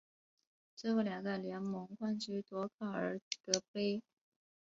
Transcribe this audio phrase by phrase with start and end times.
[0.75, 4.01] 最后两个联盟冠军夺考尔德杯。